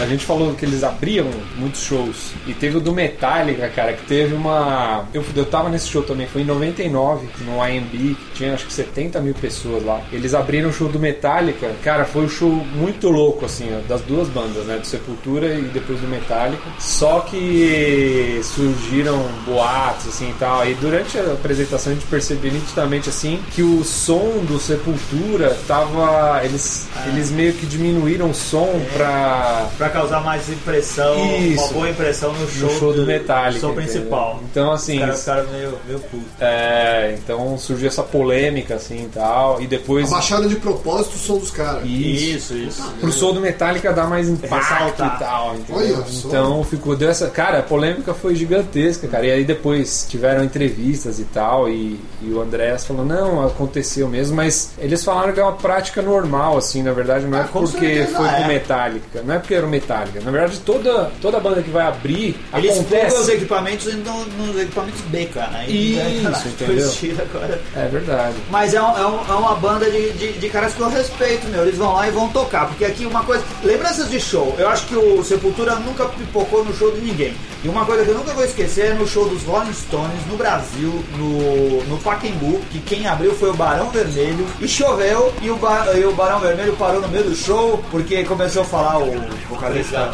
A 0.04 0.06
gente 0.06 0.26
falou 0.26 0.54
que 0.54 0.66
eles 0.66 0.84
abriam 0.84 1.26
muitos 1.56 1.82
shows. 1.82 2.32
E 2.46 2.52
teve 2.52 2.76
o 2.76 2.80
do 2.80 2.92
Metallica, 2.92 3.68
cara, 3.68 3.94
que 3.94 4.04
teve 4.06 4.34
uma. 4.34 5.08
Eu, 5.14 5.24
eu 5.34 5.46
tava 5.46 5.70
nesse 5.70 5.88
show 5.88 6.02
também, 6.02 6.26
foi 6.26 6.42
em 6.42 6.44
99, 6.44 7.26
no 7.40 7.66
IMB, 7.66 8.16
tinha 8.34 8.52
acho 8.52 8.66
que 8.66 8.72
70 8.72 9.20
mil 9.20 9.34
pessoas 9.34 9.82
lá. 9.82 10.02
Eles 10.12 10.34
abriram 10.34 10.68
o 10.68 10.72
show 10.72 10.88
do 10.88 10.98
Metallica, 10.98 11.72
cara, 11.82 12.04
foi 12.04 12.24
um 12.24 12.28
show 12.28 12.50
muito 12.50 13.08
louco, 13.08 13.46
assim, 13.46 13.68
ó, 13.74 13.80
das 13.88 14.02
duas 14.02 14.28
bandas, 14.28 14.66
né? 14.66 14.76
Do 14.76 14.86
Sepultura 14.86 15.54
e 15.54 15.62
depois 15.62 15.98
do 16.00 16.06
Metallica. 16.06 16.62
Só 16.78 17.20
que 17.20 18.40
surgiram 18.42 19.26
boatos, 19.46 20.08
assim 20.08 20.30
e 20.30 20.34
tal. 20.34 20.68
E 20.68 20.74
durante 20.74 21.18
a 21.18 21.32
apresentação 21.32 21.92
a 21.92 21.94
gente 21.94 22.06
percebeu 22.06 22.52
nitidamente, 22.52 23.08
assim, 23.08 23.40
que 23.54 23.62
o 23.62 23.82
som 23.84 24.44
do 24.46 24.58
Sepultura 24.58 25.56
tava. 25.66 26.44
Eles, 26.44 26.88
eles 27.06 27.30
meio 27.30 27.54
que 27.54 27.66
diminuíram 27.66 28.30
o 28.30 28.34
som 28.34 28.80
pra. 28.92 29.68
Pra 29.78 29.88
causar 29.94 30.20
mais 30.20 30.48
impressão, 30.48 31.14
uma 31.16 31.36
Isso. 31.38 31.72
boa 31.72 31.88
impressão 31.88 32.32
no 32.32 32.48
show, 32.48 32.68
no 32.72 32.78
show 32.78 32.92
do 32.92 33.06
Metallica. 33.06 33.60
show 33.60 33.72
principal. 33.72 34.40
Então, 34.50 34.72
assim. 34.72 34.94
Os 34.94 35.00
caras 35.00 35.20
ficaram 35.20 35.48
meio, 35.50 35.78
meio 35.86 35.98
putos. 36.00 36.26
É, 36.40 37.14
então 37.18 37.56
surgiu 37.58 37.88
essa 37.88 38.02
polêmica 38.02 38.74
assim 38.74 39.04
e 39.04 39.08
tal. 39.08 39.60
E 39.62 39.66
depois. 39.66 40.08
Abaixada 40.12 40.48
de 40.48 40.56
propósito 40.56 41.14
o 41.14 41.18
som 41.18 41.38
dos 41.38 41.50
caras. 41.50 41.84
Isso. 41.84 42.54
Isso, 42.54 42.54
isso. 42.54 42.92
Pro 43.00 43.12
som 43.12 43.32
do 43.32 43.40
Metallica 43.40 43.92
dar 43.92 44.06
mais 44.08 44.28
impacto 44.28 44.54
Ressaltar. 44.54 45.16
e 45.16 45.18
tal. 45.24 45.56
Olha. 45.70 46.04
Então 46.24 46.64
ficou 46.64 46.96
dessa. 46.96 47.28
Cara, 47.28 47.60
a 47.60 47.62
polêmica 47.62 48.12
foi 48.14 48.34
gigantesca, 48.34 49.06
cara. 49.08 49.26
E 49.26 49.30
aí 49.30 49.44
depois 49.44 50.06
tiveram 50.08 50.42
entrevistas 50.44 51.18
e 51.18 51.24
tal. 51.24 51.68
E, 51.68 52.00
e 52.22 52.30
o 52.32 52.40
Andréas 52.40 52.84
falou: 52.84 53.04
não, 53.04 53.44
aconteceu 53.46 54.08
mesmo. 54.08 54.34
Mas 54.36 54.72
eles 54.78 55.04
falaram 55.04 55.32
que 55.32 55.40
é 55.40 55.42
uma 55.42 55.52
prática 55.52 56.02
normal, 56.02 56.56
assim, 56.56 56.82
na 56.82 56.92
verdade. 56.92 57.24
Não 57.26 57.38
é 57.38 57.42
Ah, 57.42 57.48
com 57.48 57.60
porque 57.60 58.06
foi 58.14 58.26
é. 58.28 58.32
pro 58.32 58.46
Metallica. 58.48 59.22
Não 59.24 59.34
é 59.34 59.38
porque 59.38 59.54
era 59.54 59.64
o 59.64 59.68
Metallica. 59.68 59.83
Na 60.24 60.30
verdade, 60.30 60.58
toda, 60.60 61.10
toda 61.20 61.38
banda 61.40 61.62
que 61.62 61.70
vai 61.70 61.86
abrir. 61.86 62.36
Eles 62.54 62.72
acontece. 62.72 63.16
os 63.16 63.28
equipamentos 63.28 63.92
no- 63.94 64.24
nos 64.46 64.60
equipamentos 64.60 65.00
B, 65.02 65.26
cara. 65.26 65.50
Aí, 65.58 65.94
Isso, 65.94 66.28
né, 66.28 66.42
entendeu? 66.46 67.22
agora. 67.30 67.60
É 67.76 67.88
verdade. 67.88 68.34
Mas 68.50 68.74
é, 68.74 68.80
um- 68.82 68.98
é 68.98 69.06
um- 69.06 69.20
é 69.28 69.32
uma 69.36 69.54
banda 69.56 69.90
de, 69.90 70.12
de, 70.12 70.32
de 70.32 70.48
caras 70.48 70.74
que 70.74 70.80
eu 70.80 70.88
respeito, 70.88 71.46
meu. 71.48 71.62
Eles 71.62 71.76
vão 71.78 71.92
lá 71.94 72.08
e 72.08 72.10
vão 72.10 72.28
tocar. 72.28 72.66
Porque 72.68 72.84
aqui 72.84 73.06
uma 73.06 73.22
coisa. 73.24 73.44
Lembranças 73.62 74.10
de 74.10 74.20
show. 74.20 74.54
Eu 74.58 74.68
acho 74.68 74.86
que 74.86 74.96
o 74.96 75.22
Sepultura 75.24 75.74
nunca 75.76 76.06
pipocou 76.06 76.64
no 76.64 76.74
show 76.76 76.90
de 76.92 77.00
ninguém. 77.00 77.34
E 77.62 77.68
uma 77.68 77.86
coisa 77.86 78.04
que 78.04 78.10
eu 78.10 78.14
nunca 78.14 78.32
vou 78.34 78.44
esquecer 78.44 78.86
é 78.86 78.92
no 78.94 79.06
show 79.06 79.26
dos 79.26 79.42
Rolling 79.44 79.72
Stones 79.72 80.26
no 80.28 80.36
Brasil, 80.36 81.02
no, 81.16 81.82
no 81.84 81.96
Pacaembu, 81.98 82.60
que 82.70 82.78
quem 82.78 83.06
abriu 83.06 83.34
foi 83.34 83.48
o 83.50 83.54
Barão 83.54 83.88
Vermelho. 83.88 84.46
E 84.60 84.68
choveu 84.68 85.32
e 85.40 85.50
o, 85.50 85.56
Ba- 85.56 85.86
e 85.96 86.04
o 86.04 86.12
Barão 86.12 86.40
Vermelho 86.40 86.74
parou 86.76 87.00
no 87.00 87.08
meio 87.08 87.24
do 87.24 87.34
show 87.34 87.82
porque 87.90 88.22
começou 88.24 88.62
a 88.62 88.64
falar 88.66 88.98
o 88.98 89.14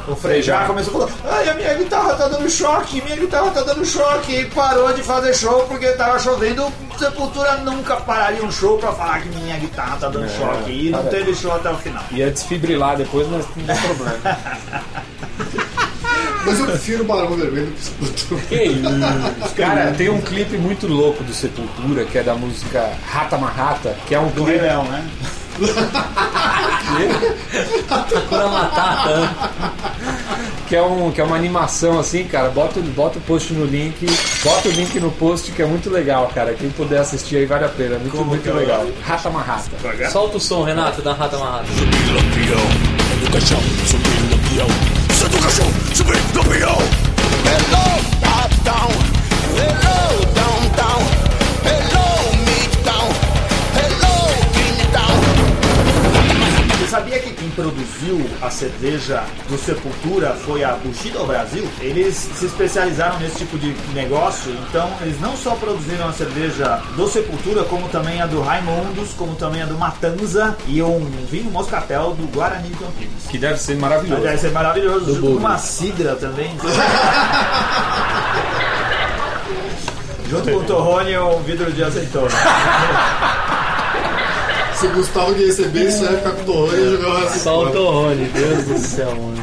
o 0.09 0.17
Frejá, 0.17 0.65
começou 0.65 1.05
a 1.05 1.09
falar: 1.09 1.37
Ai, 1.37 1.49
a 1.49 1.55
minha 1.55 1.75
guitarra 1.75 2.15
tá 2.15 2.29
dando 2.29 2.49
choque, 2.51 3.03
minha 3.03 3.17
guitarra 3.17 3.51
tá 3.51 3.63
dando 3.63 3.85
choque. 3.85 4.33
E 4.37 4.45
parou 4.47 4.93
de 4.93 5.03
fazer 5.03 5.35
show 5.35 5.65
porque 5.67 5.89
tava 5.93 6.19
chovendo. 6.19 6.73
Sepultura 6.99 7.57
nunca 7.59 7.97
pararia 7.97 8.45
um 8.45 8.53
show 8.53 8.77
pra 8.79 8.93
falar 8.93 9.23
que 9.23 9.29
minha 9.31 9.57
guitarra 9.59 9.97
tá 9.99 10.09
dando 10.09 10.27
É, 10.27 10.29
choque. 10.29 10.71
E 10.71 10.91
não 10.91 11.03
teve 11.05 11.35
show 11.35 11.53
até 11.53 11.71
o 11.71 11.77
final. 11.77 12.03
Ia 12.11 12.31
desfibrilar 12.31 12.97
depois, 12.97 13.27
mas 13.29 13.47
não 13.57 13.65
tem 13.65 13.77
problema. 13.77 14.39
Mas 16.43 16.59
eu 16.59 16.65
prefiro 16.67 17.03
o 17.03 17.07
Barão 17.07 17.37
Vermelho 17.37 17.67
que 17.73 17.81
o 17.81 17.83
Sepultura. 17.83 18.41
Que 18.49 18.63
isso? 18.65 19.55
Cara, 19.57 19.93
tem 19.93 20.09
um 20.09 20.23
clipe 20.23 20.57
muito 20.57 20.87
louco 20.87 21.23
do 21.23 21.35
Sepultura, 21.35 22.05
que 22.07 22.17
é 22.17 22.23
da 22.23 22.35
música 22.35 22.91
Rata 23.07 23.37
Marrata, 23.37 23.95
que 24.07 24.15
é 24.15 24.19
um 24.19 24.29
Do 24.29 24.45
clipe. 24.45 24.53
Rei 24.53 24.61
Leão, 24.63 24.85
né? 24.85 25.07
Pra 28.29 28.47
matar, 28.49 29.07
né? 29.07 29.35
Que 30.69 30.77
é, 30.77 30.83
um, 30.83 31.11
que 31.11 31.21
é 31.21 31.25
uma 31.25 31.37
animação 31.37 31.99
assim, 31.99 32.25
cara. 32.25 32.49
Bota, 32.49 32.81
bota 32.81 33.19
o 33.19 33.23
post 33.23 33.53
no 33.53 33.65
link. 33.65 34.07
Bota 34.45 34.69
o 34.69 34.73
link 34.73 35.01
no 35.01 35.11
post 35.11 35.51
que 35.51 35.63
é 35.63 35.67
muito 35.67 35.91
legal, 35.91 36.31
cara. 36.33 36.55
Quem 36.55 36.71
puder 36.71 37.01
assistir 37.01 37.39
aí 37.39 37.47
vale 37.47 37.65
a 37.65 37.69
pena. 37.69 37.99
Muito, 37.99 38.17
Como 38.17 38.27
muito 38.27 38.49
é 38.49 38.53
legal. 38.53 38.87
Rata 39.05 39.31
Marrata. 39.31 39.69
Solta 40.11 40.37
o 40.37 40.41
som, 40.41 40.63
Renato, 40.63 41.03
da 41.03 41.13
Rata 41.13 41.39
Marrata. 41.39 41.67
Educação, 43.23 43.59
subindo 43.87 44.31
no 44.31 44.39
peão. 44.49 44.69
Educação, 45.27 45.67
subindo 45.95 46.35
no 46.35 46.45
peão. 46.45 47.90
Sabia 57.11 57.19
que 57.19 57.33
quem 57.33 57.51
produziu 57.51 58.25
a 58.41 58.49
cerveja 58.51 59.25
do 59.49 59.59
Sepultura 59.59 60.31
foi 60.45 60.63
a 60.63 60.75
Bushido 60.75 61.27
Brasil? 61.27 61.69
Eles 61.81 62.15
se 62.15 62.47
especializaram 62.47 63.19
nesse 63.19 63.39
tipo 63.39 63.59
de 63.59 63.75
negócio, 63.93 64.53
então 64.69 64.89
eles 65.01 65.21
não 65.21 65.37
só 65.37 65.57
produziram 65.57 66.09
a 66.09 66.13
cerveja 66.13 66.81
do 66.95 67.09
Sepultura, 67.09 67.65
como 67.65 67.89
também 67.89 68.23
a 68.23 68.27
do 68.27 68.41
Raimundos, 68.41 69.11
como 69.15 69.35
também 69.35 69.61
a 69.63 69.67
do 69.67 69.77
Matanza 69.77 70.57
e 70.69 70.81
um 70.81 71.01
vinho 71.29 71.51
moscatel 71.51 72.15
do 72.15 72.31
Guarani 72.33 72.69
de 72.69 72.77
Campinas. 72.77 73.27
Que 73.29 73.39
deve 73.39 73.59
ser 73.59 73.77
maravilhoso. 73.77 74.23
Deve 74.23 74.39
ser 74.39 74.53
maravilhoso, 74.53 75.07
junto 75.07 75.21
com 75.21 75.27
Bugre. 75.27 75.39
uma 75.39 75.59
cidra 75.59 76.15
também. 76.15 76.57
junto 80.31 80.49
com 80.49 80.59
o 80.59 80.63
Torrone 80.63 81.11
e 81.11 81.19
um 81.19 81.43
vidro 81.43 81.73
de 81.73 81.83
azeitona. 81.83 82.31
Se 84.81 84.87
o 84.87 84.91
Gustavo 84.95 85.35
que 85.35 85.45
receber 85.45 85.89
isso, 85.89 86.05
vai 86.05 86.17
ficar 86.17 86.31
com 86.31 86.45
dor 86.45 86.73
e 86.73 86.91
jogar 86.97 87.09
uma 87.09 87.29
Só 87.31 87.65
o 87.65 87.71
Torrone, 87.71 88.25
Deus 88.27 88.65
do 88.65 88.79
céu, 88.79 89.15
mano. 89.15 89.41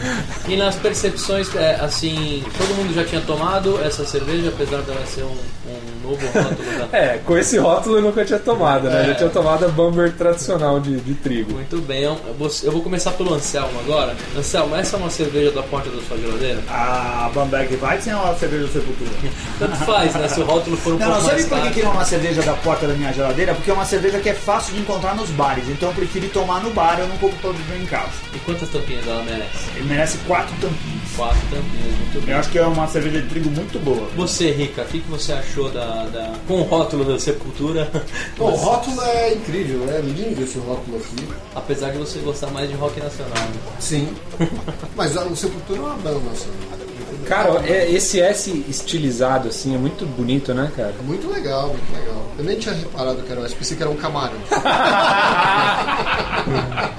E 0.48 0.56
nas 0.58 0.76
percepções, 0.76 1.54
é, 1.56 1.76
assim, 1.76 2.44
todo 2.58 2.76
mundo 2.76 2.94
já 2.96 3.04
tinha 3.04 3.22
tomado 3.22 3.80
essa 3.84 4.04
cerveja, 4.06 4.50
apesar 4.50 4.82
dela 4.82 5.06
ser 5.06 5.24
um, 5.24 5.28
um 5.68 6.10
novo 6.10 6.26
rótulo 6.26 6.90
da. 6.92 6.98
É, 6.98 7.18
com 7.20 7.38
esse 7.38 7.58
rótulo 7.58 7.98
eu 7.98 8.02
nunca 8.02 8.26
tinha 8.26 8.40
tomado, 8.40 8.90
né? 8.90 9.02
Eu 9.04 9.06
já 9.08 9.16
tinha 9.16 9.30
tomado 9.30 9.66
a 9.66 9.68
Bamber 9.68 10.12
tradicional 10.14 10.80
de, 10.80 10.98
de 11.02 11.14
trigo. 11.16 11.54
Muito 11.54 11.78
bem, 11.82 12.04
eu 12.04 12.18
vou, 12.40 12.50
eu 12.64 12.72
vou 12.72 12.82
começar 12.82 13.12
pelo 13.12 13.34
Anselmo 13.34 13.80
agora. 13.82 14.16
Anselmo, 14.36 14.76
essa 14.76 14.96
é 14.96 15.00
uma 15.00 15.10
cerveja 15.10 15.52
da 15.52 15.62
porta 15.64 15.90
da 15.90 16.02
sua 16.02 16.18
geladeira? 16.18 16.60
A 16.70 17.30
Bamberg 17.34 17.78
Weizen 17.80 18.16
ou 18.16 18.32
a 18.32 18.36
cerveja 18.36 18.64
do 18.66 18.72
Sepultura? 18.74 19.12
Tanto 19.60 19.76
faz, 19.86 20.14
né? 20.16 20.28
Se 20.30 20.40
o 20.40 20.46
rótulo 20.46 20.78
for 20.78 20.94
um 20.94 20.98
Não, 20.98 21.08
pouco 21.08 21.22
não, 21.22 21.30
sabe 21.30 21.42
mais 21.42 21.46
por 21.48 21.56
que 21.58 21.62
caro. 21.62 21.74
que 21.76 21.84
não 21.84 21.92
é 21.92 21.94
uma 21.94 22.06
cerveja 22.06 22.42
da 22.42 22.54
porta 22.54 22.88
da 22.88 22.94
minha 22.94 23.12
geladeira? 23.14 23.54
Porque 23.54 23.70
é 23.70 23.74
uma 23.74 23.86
cerveja 23.86 24.20
que 24.20 24.30
é 24.30 24.34
fácil 24.34 24.74
de 24.74 24.80
encontrar 24.80 25.16
nos 25.16 25.27
bares. 25.32 25.68
Então 25.70 25.90
eu 25.90 25.96
prefiro 25.96 26.26
ir 26.26 26.30
tomar 26.30 26.62
no 26.62 26.72
bar, 26.72 27.00
eu 27.00 27.08
não 27.08 27.18
compro 27.18 27.38
pra 27.38 27.52
beber 27.52 27.82
em 27.82 27.86
casa. 27.86 28.12
E 28.34 28.40
quantas 28.40 28.70
tampinhas 28.70 29.08
ela 29.08 29.24
merece? 29.24 29.70
Ele 29.76 29.86
merece 29.86 30.18
quatro 30.20 30.54
tampinhas. 30.62 30.98
Quatro 31.16 31.40
tampinhas, 31.50 31.98
muito 32.00 32.26
bem. 32.26 32.34
Eu 32.34 32.40
acho 32.40 32.50
que 32.50 32.58
é 32.60 32.66
uma 32.66 32.88
cerveja 32.88 33.22
de 33.22 33.28
trigo 33.30 33.50
muito 33.50 33.80
boa. 33.80 34.08
Você, 34.16 34.52
Rica, 34.52 34.84
o 34.84 34.86
que, 34.86 35.00
que 35.02 35.10
você 35.10 35.34
achou 35.34 35.70
da, 35.72 36.04
da- 36.06 36.34
com 36.48 36.62
o 36.62 36.64
rótulo 36.64 37.04
da 37.06 37.20
Sepultura? 37.20 37.90
Bom, 38.38 38.52
o 38.52 38.56
rótulo 38.56 39.02
é 39.02 39.34
incrível, 39.34 39.88
é 39.90 40.00
lindo 40.02 40.44
esse 40.44 40.58
rótulo 40.60 40.98
aqui. 40.98 41.28
Apesar 41.56 41.92
de 41.92 41.98
você 41.98 42.20
gostar 42.20 42.48
mais 42.52 42.70
de 42.70 42.76
rock 42.76 43.00
nacional. 43.00 43.34
né? 43.36 43.54
Sim. 43.80 44.10
Mas 44.96 45.16
o 45.16 45.36
Sepultura 45.36 45.80
é 45.80 45.84
uma 45.84 45.96
banda 45.96 46.20
nacional. 46.20 46.87
Cara, 47.28 47.62
é- 47.68 47.92
esse 47.92 48.22
S 48.22 48.66
estilizado 48.70 49.50
assim 49.50 49.76
é 49.76 49.78
muito 49.78 50.06
bonito, 50.06 50.54
né, 50.54 50.72
cara? 50.76 50.94
Muito 51.04 51.30
legal, 51.30 51.70
muito 51.70 51.94
legal. 51.94 52.26
Eu 52.38 52.44
nem 52.44 52.58
tinha 52.58 52.74
reparado 52.76 53.22
que 53.22 53.32
era 53.32 53.42
um 53.42 53.46
S, 53.46 53.56
pensei 53.56 53.76
que 53.78 53.84
era 53.84 53.92
um 53.92 53.96
camarão. 53.96 54.38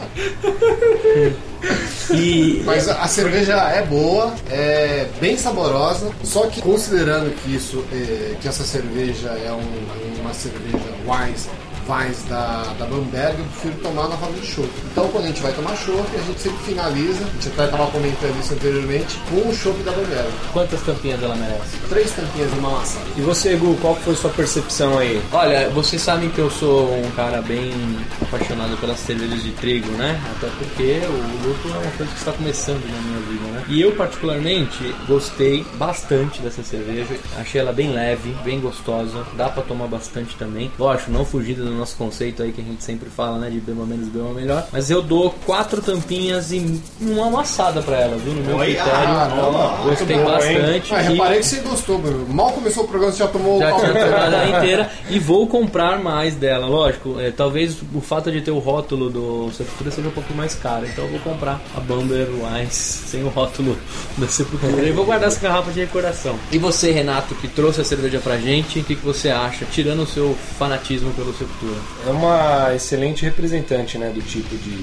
E 2.11 2.62
Mas 2.64 2.88
a 2.88 3.02
a 3.02 3.08
cerveja 3.08 3.54
é 3.54 3.82
boa, 3.82 4.32
é 4.50 5.06
bem 5.20 5.37
saborosa, 5.37 6.11
só 6.25 6.47
que 6.47 6.61
considerando 6.62 7.30
que 7.37 7.54
isso, 7.54 7.85
é, 7.92 8.35
que 8.40 8.49
essa 8.49 8.64
cerveja 8.64 9.28
é 9.30 9.52
um- 9.52 10.20
uma 10.20 10.32
cerveja 10.32 10.78
Wise, 11.06 11.49
Wise 11.88 12.26
da, 12.28 12.75
da 12.78 12.85
Bamberg, 12.85 13.38
eu 13.38 13.45
prefiro 13.47 13.75
tomar 13.83 14.09
de 14.09 14.47
chopp. 14.47 14.68
Então 14.92 15.09
quando 15.09 15.25
a 15.25 15.28
gente 15.28 15.40
vai 15.40 15.52
tomar 15.52 15.75
chopp, 15.76 16.07
a 16.14 16.23
gente 16.23 16.40
sempre 16.40 16.59
finaliza, 16.59 17.25
a 17.25 17.30
gente 17.30 17.49
até 17.49 17.64
estava 17.64 17.87
comentando 17.90 18.40
isso 18.40 18.54
anteriormente, 18.54 19.18
com 19.30 19.49
o 19.49 19.54
chopp 19.54 19.83
da 19.83 19.92
Bamberg. 19.92 20.28
quantas 20.52 20.83
tampinhas 20.83 21.23
ela 21.23 21.35
merece? 21.37 21.78
Três 21.88 22.11
tampinhas 22.12 22.52
de 22.52 22.59
uma 22.59 22.71
maçã. 22.71 22.99
E 23.16 23.21
você, 23.21 23.57
Gu, 23.57 23.76
qual 23.80 23.97
foi 23.97 24.14
sua 24.14 24.30
percepção 24.30 24.99
aí? 24.99 25.23
Olha, 25.33 25.71
vocês 25.71 26.02
sabem 26.02 26.28
que 26.28 26.38
eu 26.38 26.50
sou 26.50 26.95
um 26.95 27.11
cara 27.12 27.40
bem 27.40 27.73
apaixonado 28.21 28.76
pelas 28.78 28.99
cervejas 28.99 29.42
de 29.42 29.52
trigo, 29.52 29.90
né? 29.92 30.21
Até 30.37 30.49
porque 30.59 31.00
o 31.07 31.49
lúpulo 31.49 31.75
é 31.75 31.78
uma 31.78 31.90
coisa 31.92 32.12
que 32.12 32.18
está 32.18 32.33
começando 32.33 32.85
na 32.85 33.00
minha 33.00 33.21
vida, 33.21 33.45
né? 33.52 33.64
E 33.68 33.80
eu, 33.80 33.92
particularmente, 33.92 34.95
gostei 35.07 35.64
bastante 35.75 36.40
dessa 36.40 36.62
cerveja. 36.62 37.16
Achei 37.37 37.61
ela 37.61 37.73
bem 37.73 37.92
leve, 37.92 38.35
bem 38.45 38.61
gostosa. 38.61 39.25
Dá 39.37 39.49
pra 39.49 39.62
tomar 39.62 39.87
bastante 39.87 40.37
também. 40.37 40.71
Lógico, 40.78 41.11
não 41.11 41.25
fugindo 41.25 41.64
do 41.64 41.77
nosso 41.78 41.97
conceito 41.97 42.42
aí 42.42 42.52
que 42.52 42.61
a 42.61 42.64
gente 42.64 42.82
sempre 42.85 43.08
fala, 43.08 43.38
né? 43.38 43.50
De 43.50 43.61
beba 43.61 43.85
menos, 43.87 44.08
beba 44.08 44.30
melhor. 44.35 44.66
Mas 44.73 44.90
eu 44.90 45.00
dou 45.02 45.30
quatro 45.47 45.80
tampinhas 45.80 46.52
e 46.52 46.80
uma 47.00 47.26
amassada 47.28 47.80
pra 47.82 47.97
ela, 47.97 48.16
viu? 48.16 48.35
No 48.35 48.42
meu 48.42 48.56
Oi, 48.56 48.66
critério. 48.75 48.92
ah, 48.92 49.28
não, 49.35 49.85
gostei 49.88 50.16
muito 50.16 50.26
bom, 50.28 50.32
bastante. 50.35 50.94
Ah, 50.94 51.02
e- 51.02 51.08
reparei 51.12 51.38
que 51.40 51.47
você 51.47 51.61
gostou, 51.61 51.99
Bruno. 51.99 52.26
Mal 52.32 52.52
começou 52.52 52.85
o 52.85 52.88
programa, 52.88 53.12
você 53.12 53.18
já 53.18 53.28
tomou 53.28 53.58
já 53.61 53.75
o 53.75 53.80
tinha 53.80 53.92
pau 53.92 54.02
tomado 54.04 54.35
ela 54.35 54.49
inteira 54.58 54.90
e 55.11 55.18
vou 55.18 55.47
comprar 55.47 55.99
mais 56.02 56.35
dela. 56.35 56.66
Lógico, 56.66 57.18
é, 57.18 57.30
talvez 57.30 57.76
o 57.94 58.00
fato 58.00 58.30
de 58.30 58.40
ter 58.40 58.50
o 58.50 58.58
rótulo 58.58 59.08
do 59.11 59.50
Sepultura 59.52 59.90
seja 59.90 60.08
um 60.08 60.12
pouco 60.12 60.35
mais 60.35 60.54
caro. 60.54 60.87
Então 60.87 61.04
eu 61.04 61.11
vou 61.11 61.20
comprar 61.20 61.61
a 61.76 61.80
Bamber 61.80 62.28
Wise 62.28 62.73
sem 63.08 63.23
o 63.25 63.28
rótulo 63.28 63.76
da 64.16 64.26
Sepultura. 64.26 64.82
E 64.82 64.92
vou 64.92 65.04
guardar 65.04 65.28
essa 65.28 65.40
garrafa 65.40 65.70
de 65.70 65.80
recordação. 65.80 66.37
E 66.52 66.58
você, 66.58 66.90
Renato, 66.90 67.35
que 67.37 67.49
trouxe 67.49 67.80
a 67.80 67.85
cerveja 67.85 68.18
pra 68.20 68.37
gente, 68.38 68.80
o 68.80 68.85
que, 68.85 68.94
que 68.97 69.04
você 69.04 69.28
acha? 69.30 69.64
Tirando 69.66 70.02
o 70.02 70.06
seu 70.06 70.37
fanatismo 70.58 71.12
pelo 71.12 71.32
Sepultura. 71.32 71.67
É 72.06 72.10
uma 72.10 72.75
excelente 72.75 73.25
representante, 73.25 73.98
né, 73.98 74.10
do 74.10 74.22
tipo 74.22 74.56
de, 74.56 74.76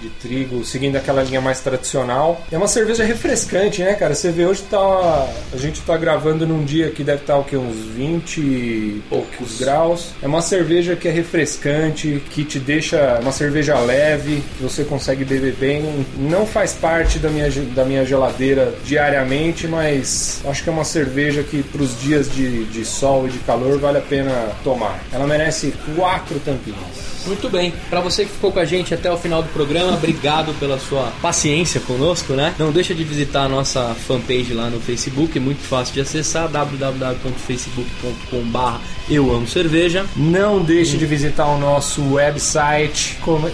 de 0.00 0.08
trigo, 0.08 0.64
seguindo 0.64 0.96
aquela 0.96 1.22
linha 1.22 1.40
mais 1.40 1.60
tradicional. 1.60 2.44
É 2.50 2.56
uma 2.56 2.68
cerveja 2.68 3.04
refrescante, 3.04 3.82
né, 3.82 3.94
cara? 3.94 4.14
Você 4.14 4.30
vê 4.30 4.46
hoje 4.46 4.62
tá. 4.62 5.28
A 5.52 5.56
gente 5.56 5.80
tá 5.82 5.96
gravando 5.96 6.46
num 6.46 6.64
dia 6.64 6.90
que 6.90 7.04
deve 7.04 7.22
estar 7.22 7.36
o 7.36 7.44
que? 7.44 7.56
Uns 7.56 7.76
20 7.76 8.40
e 8.40 9.02
poucos 9.08 9.58
graus. 9.58 10.10
É 10.22 10.26
uma 10.26 10.42
cerveja 10.42 10.96
que 10.96 11.08
é 11.08 11.10
refrescante, 11.10 12.22
que 12.30 12.44
te 12.44 12.58
deixa. 12.58 13.18
Uma 13.20 13.32
cerveja 13.32 13.78
leve, 13.78 14.42
que 14.56 14.62
você 14.62 14.84
consegue 14.84 15.24
beber 15.24 15.54
bem. 15.54 16.06
Não 16.16 16.46
faz 16.46 16.72
parte 16.72 17.18
da 17.18 17.28
minha, 17.28 17.50
da 17.74 17.84
minha 17.84 18.04
geladeira 18.04 18.74
diariamente, 18.84 19.66
mas 19.66 20.40
acho 20.44 20.62
que 20.62 20.70
é 20.70 20.72
uma 20.72 20.84
cerveja 20.84 21.42
que 21.42 21.62
pros 21.62 22.00
dias 22.00 22.32
de, 22.32 22.64
de 22.64 22.84
sol 22.84 23.26
e 23.26 23.30
de 23.30 23.38
calor 23.40 23.78
vale 23.78 23.98
a 23.98 24.02
pena 24.02 24.48
tomar. 24.64 25.00
Ela 25.12 25.26
merece 25.26 25.74
quatro 25.96 26.38
tampinhas. 26.40 27.09
Muito 27.26 27.48
bem. 27.48 27.72
Pra 27.88 28.00
você 28.00 28.24
que 28.24 28.30
ficou 28.30 28.52
com 28.52 28.58
a 28.58 28.64
gente 28.64 28.92
até 28.94 29.10
o 29.10 29.16
final 29.16 29.42
do 29.42 29.48
programa, 29.50 29.94
obrigado 29.94 30.52
pela 30.58 30.78
sua 30.78 31.12
paciência 31.20 31.80
conosco, 31.80 32.34
né? 32.34 32.54
Não 32.58 32.72
deixa 32.72 32.94
de 32.94 33.04
visitar 33.04 33.44
a 33.44 33.48
nossa 33.48 33.94
fanpage 34.06 34.54
lá 34.54 34.70
no 34.70 34.80
Facebook, 34.80 35.36
é 35.36 35.40
muito 35.40 35.62
fácil 35.62 35.92
de 35.94 36.00
acessar, 36.00 36.48
www.facebook.com.br 36.48 39.00
eu 39.10 39.30
amo 39.34 39.46
cerveja. 39.46 40.06
Não 40.14 40.60
deixe 40.60 40.96
de 40.96 41.04
visitar 41.04 41.44
o 41.46 41.58
nosso 41.58 42.14
website. 42.14 43.18
Como... 43.22 43.48
o 43.48 43.52